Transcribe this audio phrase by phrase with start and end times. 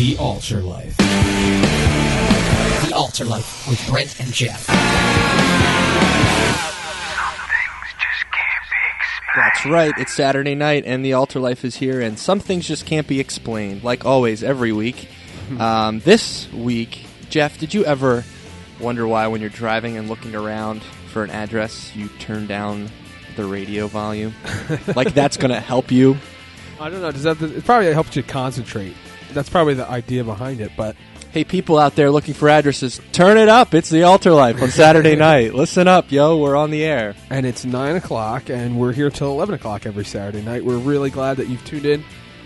[0.00, 0.96] The Altar Life.
[0.96, 4.66] The Altar Life with Brent and Geoff.
[9.36, 9.92] That's right.
[9.98, 13.20] It's Saturday night, and the altar life is here, and some things just can't be
[13.20, 15.10] explained, like always, every week.
[15.58, 18.24] Um, this week, Geoff, did you ever
[18.80, 20.82] wonder why, when you're driving and looking around
[21.12, 22.88] for an address, you turn down
[23.36, 24.32] the radio volume?
[24.96, 26.16] like that's going to help you?
[26.80, 27.12] I don't know.
[27.12, 27.42] Does that?
[27.42, 28.94] It probably helps you concentrate.
[29.32, 30.72] That's probably the idea behind it.
[30.76, 30.96] But
[31.32, 33.72] Hey, people out there looking for addresses, turn it up.
[33.72, 35.54] It's the altar life on Saturday night.
[35.54, 36.36] Listen up, yo.
[36.38, 37.14] We're on the air.
[37.30, 40.64] and it's nine o'clock, and we're here till eleven o'clock every Saturday night.
[40.64, 42.02] We're really glad that you've tuned in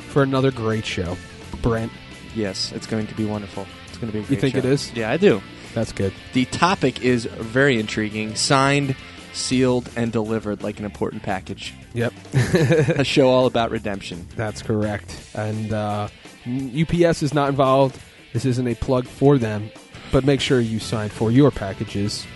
[0.08, 1.16] for another great show.
[1.62, 1.90] Brent,
[2.34, 3.64] Yes, it's going to be wonderful.
[3.88, 4.58] It's going to be great think show.
[4.58, 4.92] it is?
[4.92, 5.40] Yeah, I do.
[5.72, 6.12] that's good.
[6.34, 8.34] The topic is very intriguing.
[8.34, 8.96] Signed,
[9.32, 11.72] sealed, and delivered like an important package.
[11.94, 14.26] Yep, A show all about redemption.
[14.36, 15.16] that's correct.
[15.34, 16.08] And uh,
[16.46, 17.98] UPS is not involved.
[18.32, 19.70] This isn't a plug for them,
[20.12, 22.26] but make sure you sign for your packages.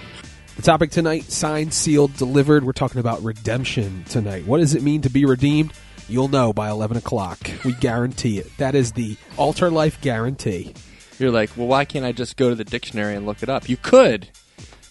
[0.57, 2.65] The topic tonight: signed, sealed, delivered.
[2.65, 4.47] We're talking about redemption tonight.
[4.47, 5.73] What does it mean to be redeemed?
[6.09, 7.39] You'll know by eleven o'clock.
[7.65, 8.57] We guarantee it.
[8.57, 10.75] That is the altar life guarantee.
[11.19, 13.69] You're like, well, why can't I just go to the dictionary and look it up?
[13.69, 14.29] You could,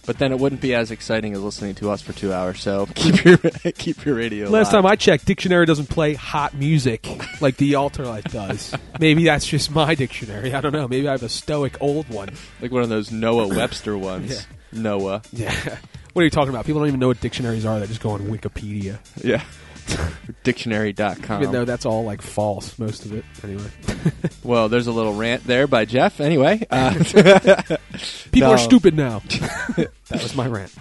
[0.07, 2.61] but then it wouldn't be as exciting as listening to us for two hours.
[2.61, 3.37] So keep your
[3.77, 4.49] keep your radio.
[4.49, 4.83] Last live.
[4.83, 7.07] time I checked, dictionary doesn't play hot music
[7.41, 8.73] like the altar life does.
[8.99, 10.53] Maybe that's just my dictionary.
[10.53, 10.87] I don't know.
[10.87, 12.29] Maybe I have a stoic old one.
[12.61, 14.31] like one of those Noah Webster ones.
[14.31, 14.81] Yeah.
[14.81, 15.21] Noah.
[15.31, 15.77] Yeah.
[16.13, 16.65] What are you talking about?
[16.65, 17.79] People don't even know what dictionaries are.
[17.79, 18.97] They just go on Wikipedia.
[19.23, 19.43] Yeah.
[20.43, 21.41] Dictionary.com.
[21.41, 23.25] Even though that's all like false, most of it.
[23.43, 23.69] Anyway,
[24.43, 26.19] well, there's a little rant there by Geoff.
[26.19, 26.93] Anyway, uh,
[28.31, 28.51] people No.
[28.51, 29.19] are stupid now.
[29.77, 30.73] that was my rant.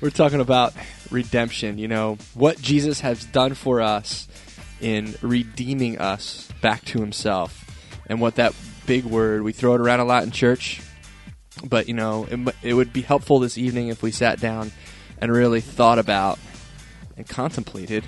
[0.00, 0.74] we're talking about
[1.10, 1.78] redemption.
[1.78, 4.28] You know, what Jesus has done for us
[4.80, 7.60] in redeeming us back to himself.
[8.06, 8.54] And what that
[8.86, 10.82] big word, we throw it around a lot in church,
[11.64, 14.72] but, you know, it, it would be helpful this evening if we sat down
[15.18, 16.38] and really thought about
[17.16, 18.04] and contemplated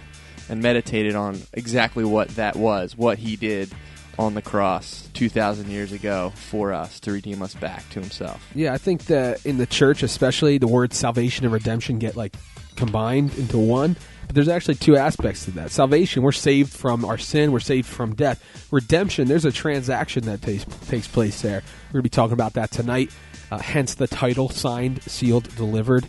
[0.49, 3.73] and meditated on exactly what that was, what he did
[4.19, 8.43] on the cross 2,000 years ago for us to redeem us back to himself.
[8.55, 12.35] Yeah, I think that in the church, especially, the words salvation and redemption get like
[12.77, 13.97] combined into one.
[14.27, 15.71] But there's actually two aspects to that.
[15.71, 18.67] Salvation, we're saved from our sin, we're saved from death.
[18.71, 21.63] Redemption, there's a transaction that takes takes place there.
[21.89, 23.11] We're going to be talking about that tonight.
[23.51, 26.09] Uh, hence the title: signed, sealed, delivered.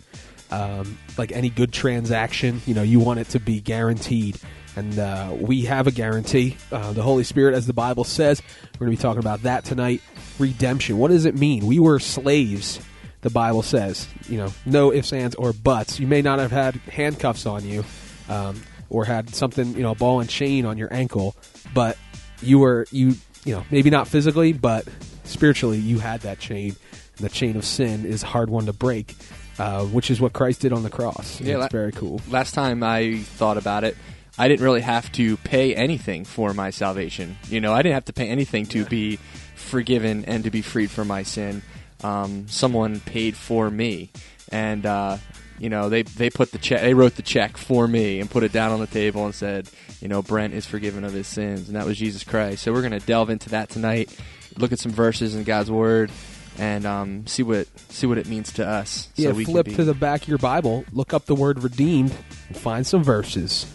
[0.50, 4.38] Um, like any good transaction, you know, you want it to be guaranteed.
[4.76, 6.56] And uh, we have a guarantee.
[6.70, 8.40] Uh, the Holy Spirit, as the Bible says,
[8.74, 10.02] we're going to be talking about that tonight.
[10.38, 10.98] Redemption.
[10.98, 11.66] What does it mean?
[11.66, 12.80] We were slaves,
[13.22, 14.06] the Bible says.
[14.28, 15.98] You know, no ifs, ands, or buts.
[15.98, 17.84] You may not have had handcuffs on you
[18.28, 21.34] um, or had something, you know, a ball and chain on your ankle,
[21.74, 21.98] but
[22.40, 24.86] you were, you, you know, maybe not physically, but
[25.24, 26.76] spiritually, you had that chain.
[27.16, 29.16] And the chain of sin is a hard one to break,
[29.58, 31.40] uh, which is what Christ did on the cross.
[31.40, 32.20] Yeah, it's la- very cool.
[32.28, 33.96] last time I thought about it,
[34.38, 37.36] I didn't really have to pay anything for my salvation.
[37.48, 39.18] You know, I didn't have to pay anything to be
[39.56, 41.62] forgiven and to be freed from my sin.
[42.04, 44.10] Um, someone paid for me,
[44.52, 45.16] and uh,
[45.58, 48.44] you know they they put the check, they wrote the check for me and put
[48.44, 49.68] it down on the table and said,
[50.00, 52.62] you know, Brent is forgiven of his sins, and that was Jesus Christ.
[52.62, 54.16] So we're going to delve into that tonight,
[54.56, 56.12] look at some verses in God's Word,
[56.58, 59.08] and um, see what see what it means to us.
[59.16, 61.34] Yeah, so we can flip be- to the back of your Bible, look up the
[61.34, 62.14] word redeemed,
[62.48, 63.66] and find some verses.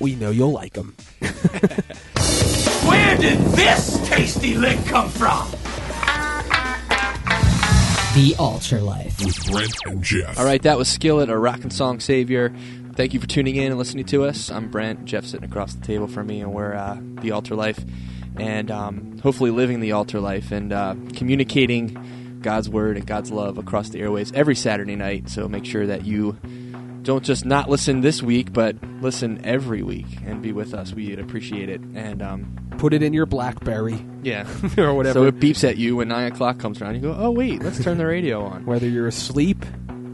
[0.00, 0.94] We know you'll like them.
[2.88, 5.50] Where did this tasty lick come from?
[8.14, 9.24] The Altar Life.
[9.24, 10.38] with Brent and Geoff.
[10.38, 12.52] All right, that was Skillet, a rock and song savior.
[12.94, 14.50] Thank you for tuning in and listening to us.
[14.50, 15.04] I'm Brent.
[15.04, 17.78] Geoff sitting across the table from me, and we're uh, the altar life,
[18.36, 22.17] and um, hopefully living the altar life and uh, communicating
[22.48, 25.28] God's word and God's love across the airways every Saturday night.
[25.28, 26.32] So make sure that you
[27.02, 30.94] don't just not listen this week, but listen every week and be with us.
[30.94, 31.82] We'd appreciate it.
[31.94, 34.48] And um, Put it in your Blackberry yeah,
[34.78, 35.18] or whatever.
[35.18, 36.94] so it beeps at you when nine o'clock comes around.
[36.94, 38.64] You go, oh wait, let's turn the radio on.
[38.66, 39.66] Whether you're asleep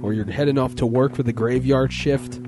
[0.02, 2.40] or you're heading off to work for the graveyard shift,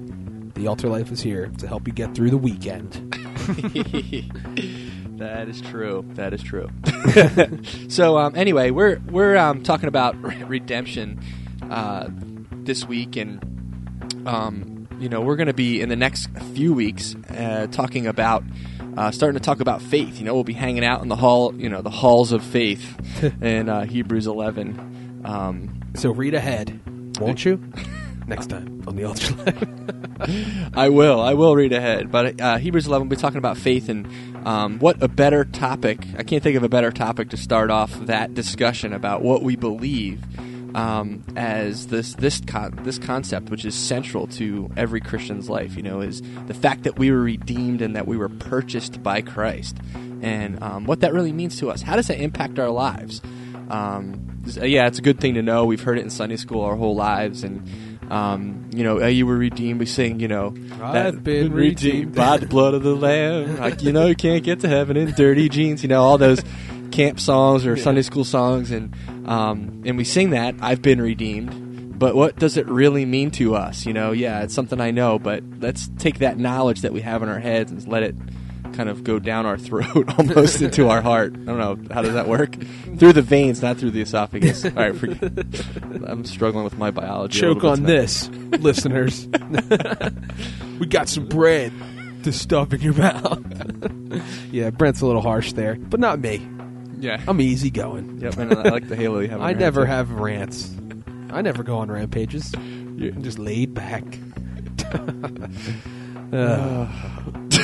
[0.56, 3.14] the Altar Life is here to help you get through the weekend.
[5.18, 6.04] that is true.
[6.14, 6.68] That is true.
[7.88, 11.20] so um, anyway, we're we're um, talking about re- redemption
[11.70, 12.08] uh,
[12.52, 13.42] this week, and
[14.26, 18.44] um, you know we're going to be in the next few weeks uh, talking about.
[18.96, 21.54] Uh, starting to talk about faith, you know, we'll be hanging out in the hall,
[21.54, 22.96] you know, the halls of faith
[23.42, 25.20] in uh, Hebrews 11.
[25.22, 26.80] Um, So read ahead,
[27.20, 27.60] won't you?
[28.26, 30.70] Next time on the Altar Life.
[30.75, 31.20] I will.
[31.20, 32.11] I will read ahead.
[32.11, 34.06] But uh, Hebrews 11, we'll be talking about faith and
[34.46, 36.00] um, what a better topic.
[36.19, 39.56] I can't think of a better topic to start off that discussion about what we
[39.56, 40.23] believe
[40.76, 45.75] um, as this this con- this concept, which is central to every Christian's life.
[45.75, 49.23] You know, is the fact that we were redeemed and that we were purchased by
[49.23, 51.82] Christ, and um, what that really means to us.
[51.82, 53.23] How does that impact our lives?
[53.70, 55.64] Um, yeah, it's a good thing to know.
[55.64, 57.67] We've heard it in Sunday school our whole lives, and
[58.10, 59.80] um, you know, you were redeemed.
[59.80, 62.14] We sing, you know, I've been redeemed.
[62.14, 63.58] by the blood of the Lamb.
[63.58, 65.82] Like, you know, you can't get to heaven in dirty jeans.
[65.82, 66.42] You know, all those
[66.92, 68.94] camp songs or Sunday school songs, and
[69.28, 70.54] um, and we sing that.
[70.60, 71.98] I've been redeemed.
[71.98, 73.86] But what does it really mean to us?
[73.86, 77.22] You know, yeah, it's something I know, but let's take that knowledge that we have
[77.22, 78.14] in our heads and let it
[78.76, 81.32] kind of go down our throat almost into our heart.
[81.34, 82.56] I don't know how does that work?
[82.99, 84.64] through the veins, not through the esophagus.
[84.64, 85.32] All right, forget.
[86.06, 87.40] I'm struggling with my biology.
[87.40, 87.88] Choke on tonight.
[87.88, 88.28] this,
[88.61, 89.26] listeners.
[90.78, 91.73] we got some bread
[92.25, 93.43] to stuff in your mouth.
[94.52, 96.46] yeah, Brent's a little harsh there, but not me.
[96.99, 97.23] Yeah.
[97.26, 98.20] I'm easy going.
[98.20, 99.40] Yep, and I like the halo you have.
[99.40, 100.75] I never head, have rants.
[101.31, 102.55] I never go on rampages.
[102.55, 104.05] I'm just laid back.
[106.32, 106.88] Uh,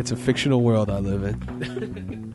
[0.00, 2.34] it's a fictional world I live in.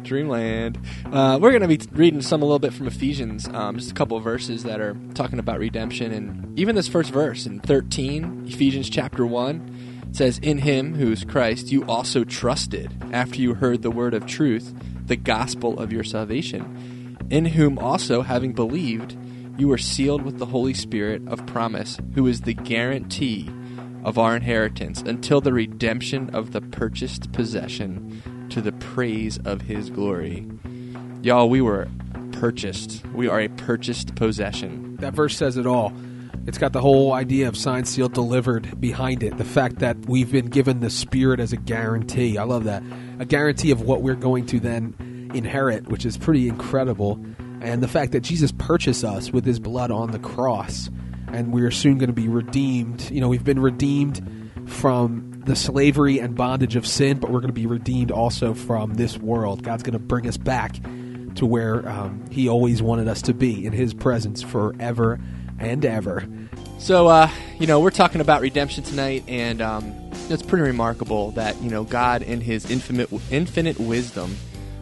[0.02, 0.78] Dreamland.
[1.12, 3.94] Uh, we're going to be reading some a little bit from Ephesians, um, just a
[3.94, 8.88] couple verses that are talking about redemption, and even this first verse in 13, Ephesians
[8.88, 13.90] chapter one, says, "In Him, who is Christ, you also trusted after you heard the
[13.90, 14.74] word of truth,
[15.06, 19.16] the gospel of your salvation, in whom also, having believed,
[19.58, 23.50] you were sealed with the Holy Spirit of promise, who is the guarantee."
[24.04, 29.90] Of our inheritance until the redemption of the purchased possession to the praise of his
[29.90, 30.46] glory.
[31.22, 31.88] Y'all, we were
[32.32, 33.04] purchased.
[33.14, 34.96] We are a purchased possession.
[34.96, 35.92] That verse says it all.
[36.44, 39.38] It's got the whole idea of signed, sealed, delivered behind it.
[39.38, 42.36] The fact that we've been given the Spirit as a guarantee.
[42.36, 42.82] I love that.
[43.20, 47.24] A guarantee of what we're going to then inherit, which is pretty incredible.
[47.60, 50.90] And the fact that Jesus purchased us with his blood on the cross.
[51.32, 53.10] And we're soon going to be redeemed.
[53.10, 57.48] You know, we've been redeemed from the slavery and bondage of sin, but we're going
[57.48, 59.62] to be redeemed also from this world.
[59.62, 60.76] God's going to bring us back
[61.36, 65.18] to where um, He always wanted us to be in His presence forever
[65.58, 66.26] and ever.
[66.78, 69.94] So, uh, you know, we're talking about redemption tonight, and um,
[70.28, 74.36] it's pretty remarkable that you know God, in His infinite infinite wisdom,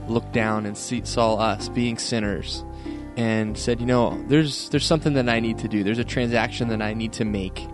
[0.08, 2.64] looked down and see, saw us being sinners,
[3.20, 5.84] and said, you know, there's there's something that I need to do.
[5.84, 7.68] There's a transaction that I need to make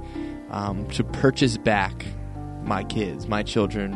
[0.50, 2.04] um, to purchase back
[2.64, 3.94] my kids, my children,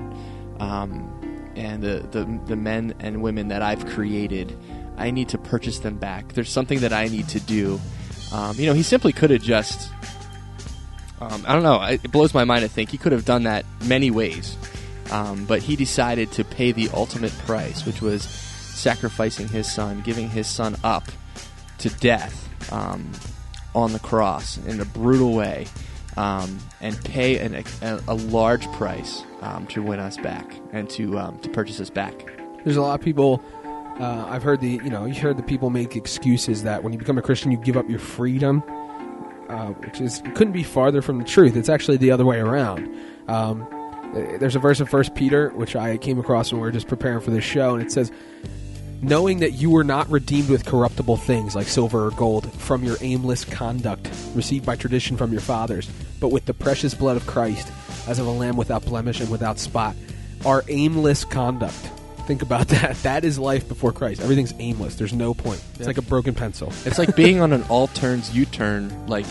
[0.61, 4.57] um, and the, the the men and women that I've created.
[4.97, 6.35] I need to purchase them back.
[6.35, 7.81] There's something that I need to do.
[8.33, 9.91] Um, you know, he simply could have just.
[11.21, 11.83] Um, I don't know.
[11.83, 14.57] It blows my mind to think he could have done that many ways,
[15.11, 20.31] um, but he decided to pay the ultimate price, which was sacrificing his son, giving
[20.31, 21.11] his son up
[21.81, 23.11] to death um,
[23.75, 25.67] on the cross in a brutal way,
[26.17, 31.19] um, and pay an, a, a large price um, to win us back and to
[31.19, 32.15] um, to purchase us back.
[32.65, 33.43] There's a lot of people.
[33.99, 36.99] Uh, I've heard the you know you heard the people make excuses that when you
[36.99, 38.63] become a Christian you give up your freedom,
[39.49, 41.57] uh, which is couldn't be farther from the truth.
[41.57, 42.89] It's actually the other way around.
[43.29, 43.67] Um,
[44.13, 47.21] there's a verse in First Peter which I came across when we were just preparing
[47.21, 48.11] for this show, and it says,
[49.03, 52.99] "Knowing that you were not redeemed with corruptible things like silver or gold from your
[53.01, 55.89] aimless conduct received by tradition from your fathers,
[56.21, 57.73] but with the precious blood of Christ,
[58.07, 59.97] as of a lamb without blemish and without spot."
[60.45, 61.91] Our aimless conduct.
[62.27, 62.97] Think about that.
[63.03, 64.21] That is life before Christ.
[64.21, 64.95] Everything's aimless.
[64.97, 65.63] There's no point.
[65.79, 66.73] It's like a broken pencil.
[66.85, 69.27] It's like being on an all turns U turn like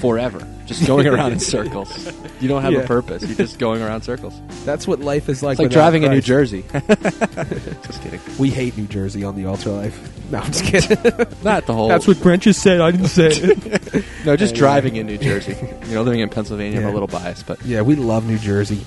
[0.00, 2.12] forever, just going around in circles.
[2.40, 2.80] You don't have Yeah.
[2.80, 3.22] a purpose.
[3.24, 4.40] You're just going around circles.
[4.64, 5.54] That's what life is like.
[5.54, 6.26] It's like without driving in New Christ.
[6.26, 6.64] Jersey.
[7.82, 8.20] just kidding.
[8.38, 10.30] We hate New Jersey on the altar Ultralife.
[10.30, 11.26] No, I'm just kidding.
[11.42, 11.88] Not the whole.
[11.88, 12.80] That's what Brent just said.
[12.80, 14.04] I didn't say it.
[14.24, 15.56] No, just driving in New Jersey.
[15.88, 16.92] You know, living in Pennsylvania, I'm Yeah.
[16.92, 18.84] a little biased, but yeah, we love New Jersey.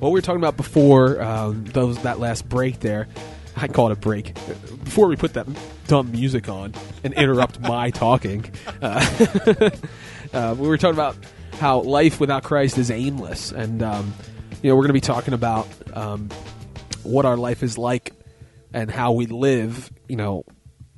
[0.00, 3.06] What we were talking about before um, those that last break there,
[3.54, 4.32] I call it a break.
[4.82, 5.46] Before we put that
[5.88, 6.72] dumb music on
[7.04, 9.06] and interrupt my talking, uh,
[10.32, 11.16] uh, we were talking about
[11.58, 14.14] how life without Christ is aimless, and um,
[14.62, 16.30] you know we're going to be talking about um,
[17.02, 18.14] what our life is like
[18.72, 19.92] and how we live.
[20.08, 20.44] You know,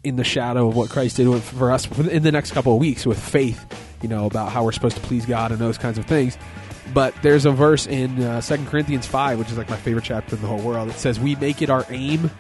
[0.04, 3.04] in the shadow of what Christ did for us in the next couple of weeks
[3.04, 3.66] with faith.
[4.00, 6.38] You know about how we're supposed to please God and those kinds of things.
[6.92, 10.42] But there's a verse in uh, Corinthians 5, which is like my favorite chapter in
[10.42, 10.88] the whole world.
[10.88, 12.30] It says, We make it our aim,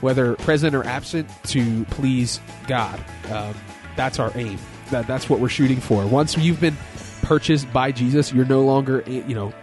[0.00, 3.02] whether present or absent, to please God.
[3.30, 3.54] Um,
[3.96, 4.58] that's our aim.
[4.90, 6.06] That, that's what we're shooting for.
[6.06, 6.76] Once you've been
[7.22, 8.32] purchased by Jesus.
[8.32, 9.54] You're no longer, eh, you know,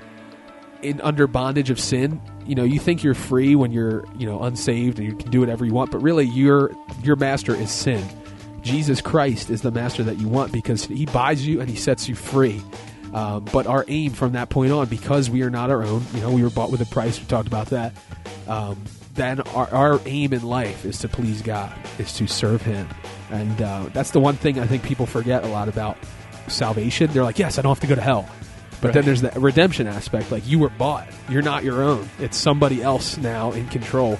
[0.81, 2.19] in under bondage of sin.
[2.45, 5.39] You know, you think you're free when you're, you know, unsaved and you can do
[5.39, 6.71] whatever you want, but really your
[7.03, 8.03] your master is sin.
[8.61, 12.09] Jesus Christ is the master that you want because he buys you and he sets
[12.09, 12.61] you free.
[13.13, 16.21] Um, but our aim from that point on, because we are not our own, you
[16.21, 17.19] know, we were bought with a price.
[17.19, 17.93] We talked about that.
[18.47, 18.83] Um,
[19.15, 22.87] then our, our aim in life is to please God, is to serve Him,
[23.31, 25.97] and uh, that's the one thing I think people forget a lot about
[26.47, 27.11] salvation.
[27.11, 28.29] They're like, yes, I don't have to go to hell.
[28.81, 30.31] But then there's the redemption aspect.
[30.31, 31.09] Like you were bought.
[31.29, 32.09] You're not your own.
[32.17, 34.17] It's somebody else now in control.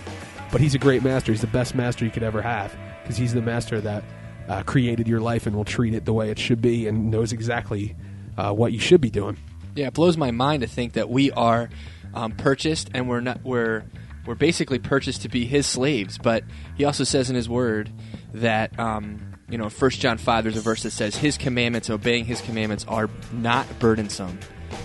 [0.51, 1.31] But he's a great master.
[1.31, 4.03] He's the best master you could ever have because he's the master that
[4.50, 7.31] uh, created your life and will treat it the way it should be and knows
[7.31, 7.96] exactly
[8.39, 9.38] uh, what you should be doing.
[9.75, 11.69] Yeah, it blows my mind to think that we are
[12.13, 13.84] um, purchased and we're not we're
[14.25, 16.17] we're basically purchased to be His slaves.
[16.17, 16.43] But
[16.77, 17.91] He also says in His Word
[18.34, 22.25] that um, you know, First John five, there's a verse that says His commandments, obeying
[22.25, 24.39] His commandments, are not burdensome.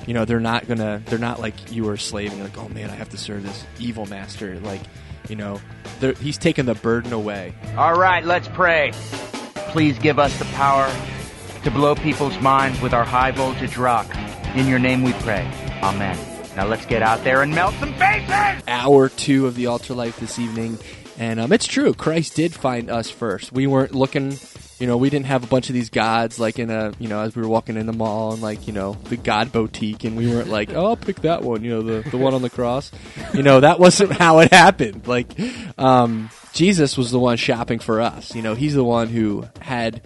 [0.06, 2.58] You know, they're not gonna, they're not like you are a slave and you're like,
[2.58, 4.58] oh man, I have to serve this evil master.
[4.60, 4.80] Like,
[5.28, 5.60] you know,
[6.20, 7.54] He's taken the burden away.
[7.76, 8.92] All right, let's pray.
[9.70, 10.90] Please give us the power
[11.64, 14.06] to blow people's minds with our high voltage rock.
[14.54, 15.50] In your name we pray.
[15.82, 16.16] Amen.
[16.56, 18.62] Now let's get out there and melt some faces!
[18.68, 20.78] hour two of the altar life this evening
[21.18, 24.36] and um, it's true christ did find us first we weren't looking
[24.78, 27.20] you know we didn't have a bunch of these gods like in a you know
[27.20, 30.16] as we were walking in the mall and like you know the god boutique and
[30.16, 32.50] we weren't like oh i'll pick that one you know the, the one on the
[32.50, 32.90] cross
[33.32, 35.32] you know that wasn't how it happened like
[35.78, 40.02] um, jesus was the one shopping for us you know he's the one who had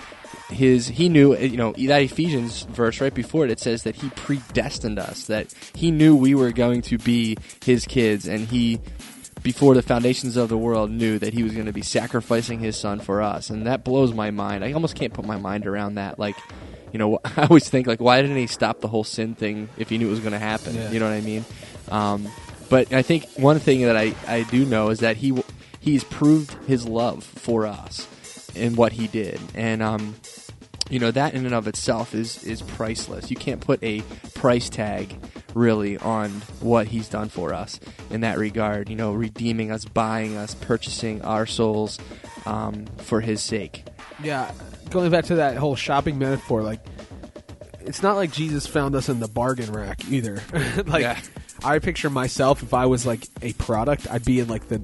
[0.51, 4.09] his he knew you know that Ephesians verse right before it it says that he
[4.11, 8.81] predestined us that he knew we were going to be his kids and he
[9.43, 12.77] before the foundations of the world knew that he was going to be sacrificing his
[12.77, 13.51] son for us.
[13.51, 14.65] And that blows my mind.
[14.65, 16.19] I almost can't put my mind around that.
[16.19, 16.37] Like
[16.93, 19.91] you know I always think like why didn't he stop the whole sin thing if
[19.91, 20.75] he knew it was going to happen?
[20.75, 20.91] Yeah.
[20.91, 21.45] you know what I mean?
[21.91, 22.29] Um,
[22.71, 25.43] but I think one thing that I, I do know is that he
[25.81, 28.07] he's proved his love for us
[28.55, 29.41] in what he did.
[29.55, 30.17] And um,
[30.91, 33.31] you know that in and of itself is is priceless.
[33.31, 34.03] You can't put a
[34.35, 35.15] price tag
[35.55, 36.31] really on
[36.61, 37.81] what he's done for us
[38.11, 38.89] in that regard.
[38.89, 41.99] You know, redeeming us, buying us, purchasing our souls
[42.47, 43.85] um, for his sake.
[44.23, 44.51] Yeah,
[44.91, 46.81] going back to that whole shopping metaphor, like
[47.81, 50.43] it's not like Jesus found us in the bargain rack either.
[50.87, 51.21] like Yeah.
[51.65, 54.81] I picture myself if I was like a product, I'd be in like the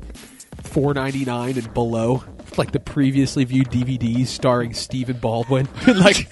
[0.63, 2.25] four ninety nine and below,
[2.59, 6.29] like the previously viewed DVDs starring Stephen Baldwin, like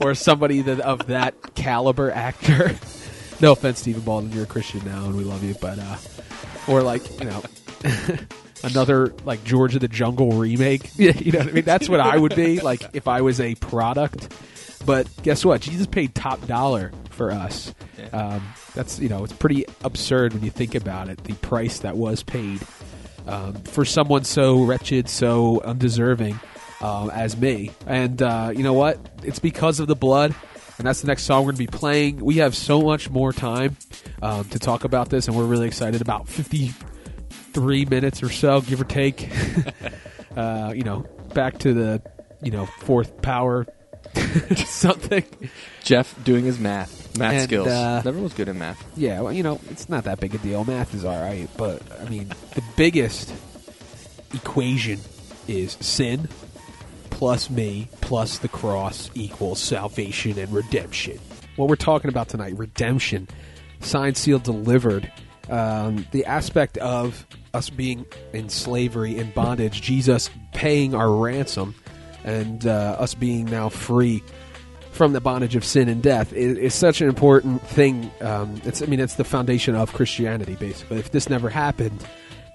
[0.00, 2.76] or somebody that of that caliber actor.
[3.40, 5.96] no offense, Stephen Baldwin, you're a Christian now, and we love you, but uh,
[6.68, 7.42] or like you know.
[8.64, 11.64] Another like George of the Jungle remake, you know what I mean.
[11.64, 14.32] That's what I would be like if I was a product.
[14.86, 15.60] But guess what?
[15.60, 17.74] Jesus paid top dollar for us.
[18.12, 18.40] Um,
[18.74, 21.24] that's you know it's pretty absurd when you think about it.
[21.24, 22.60] The price that was paid
[23.26, 26.38] um, for someone so wretched, so undeserving
[26.80, 27.70] um, as me.
[27.86, 28.98] And uh, you know what?
[29.22, 30.34] It's because of the blood.
[30.78, 32.24] And that's the next song we're going to be playing.
[32.24, 33.76] We have so much more time
[34.20, 36.00] um, to talk about this, and we're really excited.
[36.00, 39.30] About fifty-three minutes or so, give or take.
[40.36, 42.02] uh, you know, back to the
[42.42, 43.66] you know fourth power
[44.66, 45.24] something.
[45.84, 47.68] Geoff doing his math, math And, skills.
[47.68, 48.82] uh, Never was good at math.
[48.96, 50.64] Yeah, well, you know, it's not that big a deal.
[50.64, 53.32] Math is all right, but I mean, the biggest
[54.34, 54.98] equation
[55.48, 56.28] is sin
[57.10, 61.18] plus me plus the cross equals salvation and redemption.
[61.56, 63.28] What we're talking about tonight, redemption,
[63.80, 65.10] signed, sealed, delivered.
[65.50, 71.74] Um, the aspect of us being in slavery and bondage, Jesus paying our ransom,
[72.24, 74.22] and uh, us being now free
[74.92, 78.10] from the bondage of sin and death is, is such an important thing.
[78.20, 80.98] Um, it's, I mean, it's the foundation of Christianity, basically.
[80.98, 82.06] If this never happened,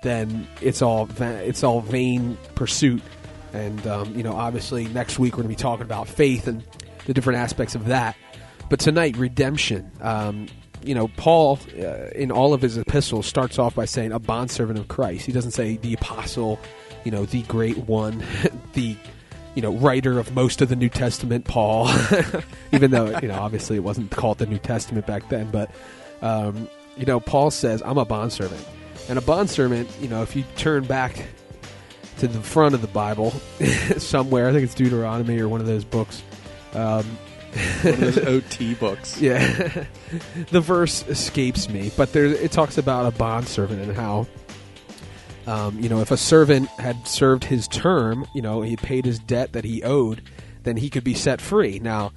[0.04, 3.02] then it's all va- it's all vain pursuit.
[3.54, 6.64] And um, you know, obviously, next week we're going to be talking about faith and
[7.06, 8.16] the different aspects of that.
[8.70, 9.92] But tonight, redemption.
[10.02, 10.48] Um,
[10.84, 14.78] you know, Paul, uh, in all of his epistles, starts off by saying a bondservant
[14.78, 15.26] of Christ.
[15.26, 16.60] He doesn't say the apostle,
[17.04, 18.24] you know, the great one,
[18.74, 18.96] the
[19.58, 21.90] you know, writer of most of the New Testament, Paul,
[22.72, 25.50] even though, you know, obviously it wasn't called the New Testament back then.
[25.50, 25.72] But,
[26.22, 28.64] um, you know, Paul says, I'm a bondservant.
[29.10, 31.26] And a bondservant, you know, if you turn back
[32.20, 33.32] to the front of the Bible
[33.98, 36.22] somewhere, I think it's Deuteronomy or one of those books.
[36.76, 37.18] Um,
[37.82, 39.20] One of those OT books.
[39.22, 39.86] yeah,
[40.52, 44.28] the verse escapes me, but there it talks about a bondservant and how,
[45.48, 49.18] um, you know, if a servant had served his term, you know, he paid his
[49.18, 50.22] debt that he owed,
[50.64, 51.80] then he could be set free.
[51.80, 52.12] Now,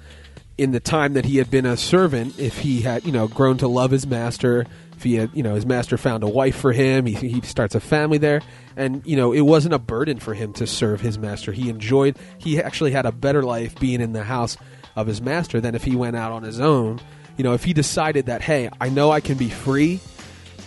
[0.57, 3.57] in the time that he had been a servant, if he had you know grown
[3.57, 6.71] to love his master, if he had you know his master found a wife for
[6.71, 8.41] him, he, he starts a family there,
[8.75, 11.51] and you know it wasn't a burden for him to serve his master.
[11.51, 12.17] He enjoyed.
[12.37, 14.57] He actually had a better life being in the house
[14.95, 16.99] of his master than if he went out on his own.
[17.37, 20.01] You know, if he decided that, hey, I know I can be free,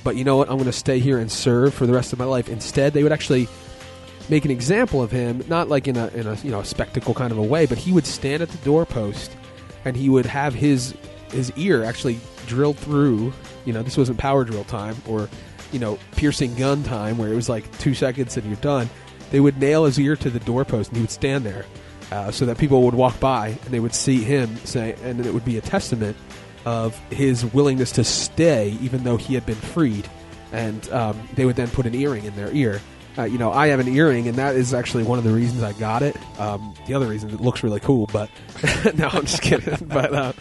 [0.04, 2.18] but you know what, I'm going to stay here and serve for the rest of
[2.18, 2.48] my life.
[2.48, 3.48] Instead, they would actually
[4.28, 7.14] make an example of him, not like in a in a you know a spectacle
[7.14, 9.34] kind of a way, but he would stand at the doorpost
[9.84, 10.94] and he would have his
[11.30, 13.32] his ear actually drilled through.
[13.64, 15.28] You know, this wasn't power drill time or
[15.72, 18.88] you know piercing gun time where it was like two seconds and you're done.
[19.30, 21.64] They would nail his ear to the doorpost and he would stand there
[22.12, 25.32] uh, so that people would walk by and they would see him say, and it
[25.32, 26.16] would be a testament
[26.64, 30.08] of his willingness to stay even though he had been freed.
[30.52, 32.80] And um, they would then put an earring in their ear.
[33.16, 35.62] Uh, you know, I have an earring, and that is actually one of the reasons
[35.62, 36.16] I got it.
[36.40, 38.28] Um, the other reason it looks really cool, but
[38.96, 39.86] no, I'm just kidding.
[39.88, 40.32] but uh,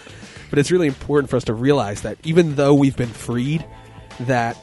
[0.49, 3.65] but it's really important for us to realize that even though we've been freed,
[4.21, 4.57] that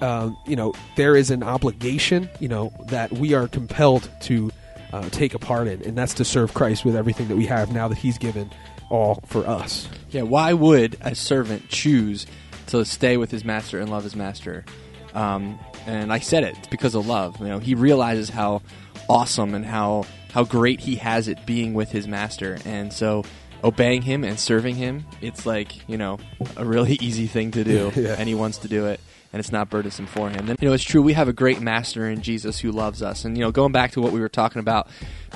[0.00, 4.50] um, you know there is an obligation, you know, that we are compelled to
[4.92, 7.72] uh, take a part in, and that's to serve Christ with everything that we have
[7.72, 8.50] now that He's given
[8.92, 9.88] all for us.
[10.10, 12.26] Yeah, why would a servant choose
[12.68, 14.64] to stay with his master and love his master?
[15.14, 17.40] Um, and I said it, it's because of love.
[17.40, 18.62] You know, he realizes how
[19.08, 23.24] awesome and how how great he has it being with his master, and so
[23.64, 26.18] obeying him and serving him, it's like you know
[26.56, 28.16] a really easy thing to do, Yeah.
[28.18, 29.00] and he wants to do it.
[29.34, 30.50] And it's not burdensome for him.
[30.50, 31.00] And you know, it's true.
[31.00, 33.24] We have a great master in Jesus who loves us.
[33.24, 34.88] And you know, going back to what we were talking about,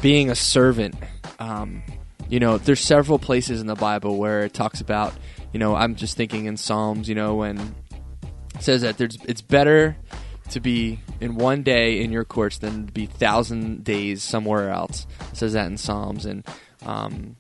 [0.03, 0.95] being a servant.
[1.39, 1.83] Um,
[2.29, 5.15] you know, there's several places in the Bible where it talks about,
[5.53, 7.75] you know, I'm just thinking in Psalms, you know, when
[8.61, 9.97] says that there's it's better
[10.51, 15.07] to be in one day in your courts than to be thousand days somewhere else.
[15.33, 16.47] It says that in Psalms, and
[16.85, 17.37] um,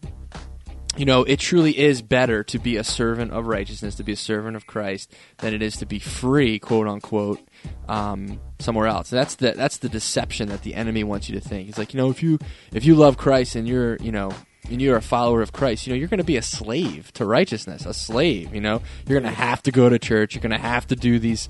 [0.97, 4.17] you know, it truly is better to be a servant of righteousness, to be a
[4.17, 7.41] servant of Christ, than it is to be free, quote unquote,
[7.89, 9.11] um, somewhere else.
[9.11, 11.67] That's the that's the deception that the enemy wants you to think.
[11.67, 12.39] He's like, you know, if you
[12.73, 14.33] if you love Christ and you're, you know,
[14.71, 17.25] and you're a follower of Christ, you know, you're going to be a slave to
[17.25, 18.55] righteousness, a slave.
[18.55, 20.35] You know, you're going to have to go to church.
[20.35, 21.49] You're going to have to do these.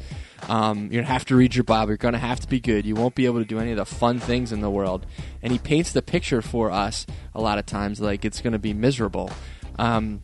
[0.49, 1.91] Um, you're going to have to read your Bible.
[1.91, 2.87] You're going to have to be good.
[2.87, 5.07] You won't be able to do any of the fun things in the world.
[5.43, 8.59] And he paints the picture for us a lot of times like it's going to
[8.59, 9.31] be miserable.
[9.79, 10.23] Um,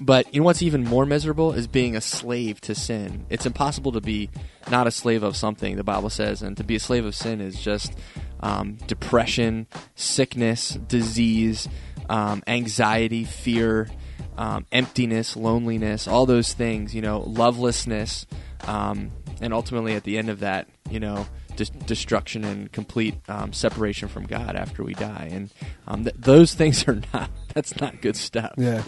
[0.00, 3.26] but you know what's even more miserable is being a slave to sin.
[3.30, 4.30] It's impossible to be
[4.70, 7.40] not a slave of something, the Bible says, and to be a slave of sin
[7.40, 7.98] is just
[8.40, 9.66] um, depression,
[9.96, 11.68] sickness, disease,
[12.08, 13.88] um, anxiety, fear,
[14.36, 18.26] um, emptiness, loneliness, all those things, you know, lovelessness,
[18.66, 23.52] um, and ultimately at the end of that, you know, dis- destruction and complete um,
[23.52, 25.28] separation from God after we die.
[25.30, 25.50] And
[25.86, 28.54] um, th- those things are not, that's not good stuff.
[28.56, 28.82] Yeah.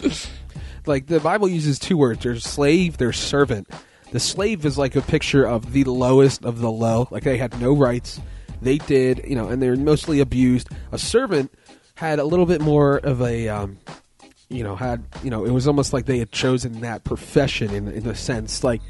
[0.85, 3.69] like the Bible uses two words there's slave, there's servant.
[4.11, 7.07] The slave is like a picture of the lowest of the low.
[7.11, 8.19] Like they had no rights.
[8.61, 10.69] They did, you know, and they're mostly abused.
[10.91, 11.51] A servant
[12.01, 13.77] had a little bit more of a, um,
[14.49, 17.87] you know, had, you know, it was almost like they had chosen that profession in,
[17.87, 18.63] in a sense.
[18.63, 18.81] Like,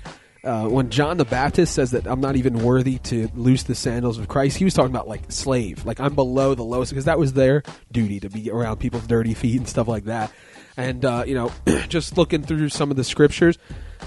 [0.45, 4.17] uh, when John the Baptist says that I'm not even worthy to loose the sandals
[4.17, 7.19] of Christ, he was talking about like slave, like I'm below the lowest because that
[7.19, 10.31] was their duty to be around people's dirty feet and stuff like that.
[10.77, 11.51] And uh, you know,
[11.89, 13.57] just looking through some of the scriptures,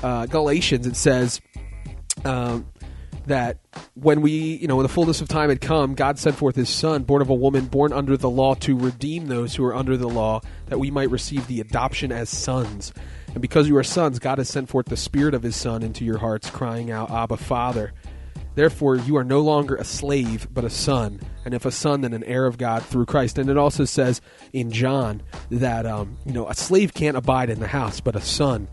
[0.03, 1.43] uh, Galatians, it says
[2.25, 2.67] um,
[3.27, 3.59] that
[3.95, 6.69] when we, you know, when the fullness of time had come, God sent forth His
[6.69, 9.97] Son, born of a woman, born under the law, to redeem those who are under
[9.97, 12.93] the law, that we might receive the adoption as sons.
[13.29, 16.05] And because you are sons, God has sent forth the Spirit of His Son into
[16.05, 17.93] your hearts, crying out, Abba, Father.
[18.55, 21.21] Therefore, you are no longer a slave, but a son.
[21.45, 23.37] And if a son, then an heir of God through Christ.
[23.37, 24.21] And it also says
[24.53, 28.21] in John that, um, you know, a slave can't abide in the house, but a
[28.21, 28.69] son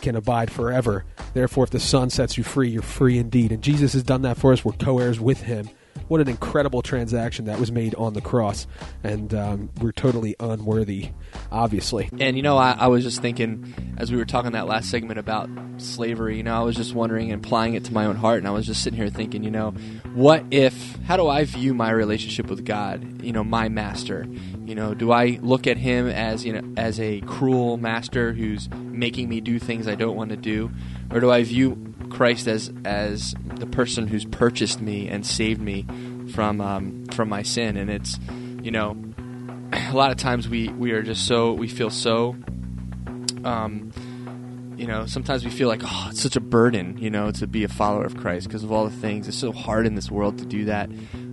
[0.00, 1.04] can abide forever.
[1.34, 3.52] Therefore, if the son sets you free, you're free indeed.
[3.52, 4.64] And Jesus has done that for us.
[4.64, 5.68] We're co heirs with him.
[6.08, 8.66] What an incredible transaction that was made on the cross.
[9.02, 11.10] And um, we're totally unworthy,
[11.50, 12.08] obviously.
[12.18, 15.18] And you know, I, I was just thinking as we were talking that last segment
[15.18, 15.48] about
[15.82, 16.36] slavery.
[16.36, 18.50] You know, I was just wondering and applying it to my own heart, and I
[18.50, 19.70] was just sitting here thinking, you know,
[20.14, 20.96] what if?
[21.04, 23.22] How do I view my relationship with God?
[23.22, 24.26] You know, my master.
[24.64, 28.68] You know, do I look at him as you know as a cruel master who's
[28.70, 30.70] making me do things I don't want to do,
[31.10, 35.86] or do I view Christ as as the person who's purchased me and saved me
[36.32, 37.76] from um, from my sin?
[37.76, 38.18] And it's
[38.62, 38.96] you know
[39.72, 42.36] a lot of times we, we are just so we feel so
[43.44, 43.92] um,
[44.76, 47.64] you know sometimes we feel like oh it's such a burden you know to be
[47.64, 50.38] a follower of christ because of all the things it's so hard in this world
[50.38, 50.88] to do that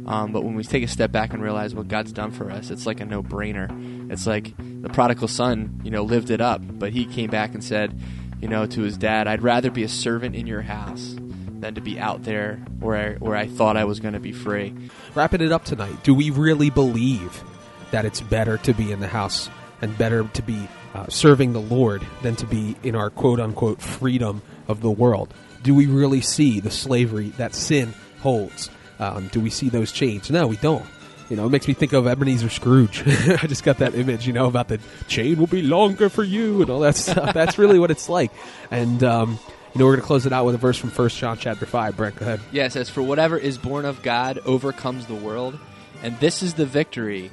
[0.08, 2.72] Um, but when we take a step back and realize what God's done for us,
[2.72, 3.70] it's like a no-brainer.
[4.12, 7.64] It's like the prodigal son, you know, lived it up, but he came back and
[7.64, 7.94] said,
[8.42, 11.16] you know, to his dad, "I'd rather be a servant in your house
[11.60, 14.32] than to be out there where I, where I thought I was going to be
[14.32, 14.74] free."
[15.14, 17.44] Wrapping it up tonight, do we really believe
[17.92, 19.48] that it's better to be in the house
[19.80, 23.82] and better to be uh, serving the Lord than to be in our quote unquote
[23.82, 25.34] freedom of the world?
[25.64, 28.70] Do we really see the slavery that sin holds?
[29.00, 30.30] Um, do we see those chains?
[30.30, 30.86] No, we don't.
[31.30, 33.04] You know, it makes me think of Ebenezer Scrooge.
[33.08, 36.62] I just got that image, you know, about the chain will be longer for you
[36.62, 37.34] and all that stuff.
[37.34, 38.32] That's really what it's like.
[38.72, 39.40] And, um,
[39.74, 41.68] you know, we're going to close it out with a verse from First John chapter
[41.68, 41.96] 5.
[41.96, 42.40] Brent, go ahead.
[42.52, 45.60] Yeah, it says, For whatever is born of God overcomes the world,
[46.02, 47.32] and this is the victory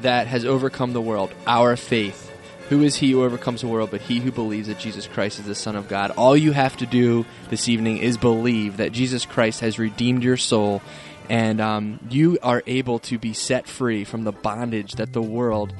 [0.00, 2.32] that has overcome the world, our faith.
[2.68, 5.46] Who is he who overcomes the world but he who believes that Jesus Christ is
[5.46, 6.10] the Son of God?
[6.12, 10.36] All you have to do this evening is believe that Jesus Christ has redeemed your
[10.36, 10.82] soul,
[11.28, 15.72] and um, you are able to be set free from the bondage that the world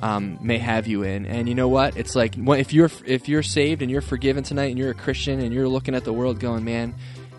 [0.00, 1.24] um, may have you in.
[1.24, 1.96] And you know what?
[1.96, 5.40] It's like if you're if you're saved and you're forgiven tonight, and you're a Christian,
[5.40, 6.94] and you're looking at the world going, man,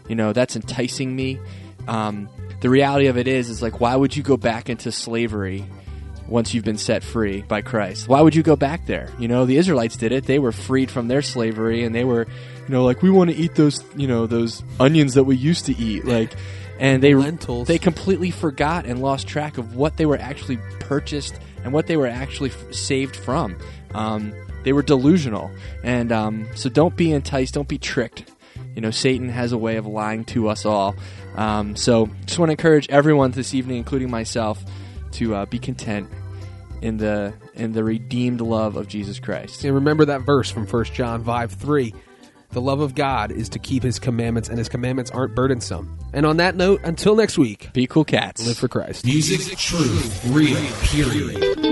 [0.07, 1.39] you know that's enticing me.
[1.87, 2.27] Um,
[2.61, 5.63] the reality of it is, is like, why would you go back into slavery?
[6.27, 8.07] Once you've been set free by Christ.
[8.07, 9.09] Why would you go back there?
[9.19, 10.25] You know, the Israelites did it.
[10.25, 12.27] They were freed from their slavery and they were,
[12.67, 15.65] you know, like we want to eat those, you know, those onions that we used
[15.67, 16.35] to eat, like
[16.79, 17.67] and they Lentils.
[17.67, 21.97] they completely forgot and lost track of what they were actually purchased and what they
[21.97, 23.57] were actually f- saved from.
[23.93, 24.33] Um,
[24.63, 25.51] they were delusional,
[25.83, 28.31] and um, so don't be enticed, don't be tricked.
[28.75, 30.95] You know, Satan has a way of lying to us all.
[31.35, 34.63] Um, so, just want to encourage everyone this evening, including myself,
[35.15, 36.09] to uh, be content
[36.81, 39.63] in the in the redeemed love of Jesus Christ.
[39.63, 41.93] And remember that verse from 1 John 5 3.
[42.51, 45.97] The love of God is to keep his commandments, and his commandments aren't burdensome.
[46.13, 48.45] And on that note, until next week, Be cool, cats.
[48.47, 49.03] live for Christ.
[49.05, 51.64] Music, truth, real, period.